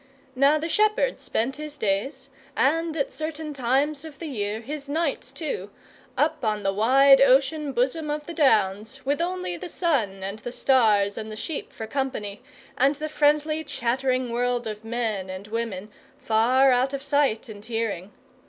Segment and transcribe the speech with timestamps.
[0.35, 5.31] Now the shepherd spent his days and at certain times of the year his nights
[5.31, 5.69] too
[6.17, 10.51] up on the wide ocean bosom of the Downs, with only the sun and the
[10.51, 12.41] stars and the sheep for company,
[12.79, 18.11] and the friendly chattering world of men and women far out of sight and hearing.